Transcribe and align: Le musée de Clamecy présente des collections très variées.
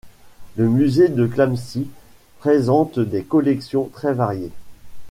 Le 0.55 0.67
musée 0.67 1.09
de 1.09 1.27
Clamecy 1.27 1.87
présente 2.39 2.97
des 2.97 3.21
collections 3.21 3.87
très 3.93 4.15
variées. 4.15 4.49